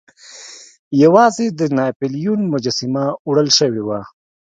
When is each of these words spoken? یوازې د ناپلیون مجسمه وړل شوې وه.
یوازې 1.03 1.45
د 1.59 1.61
ناپلیون 1.77 2.41
مجسمه 2.53 3.05
وړل 3.27 3.49
شوې 3.59 3.81
وه. 3.87 3.99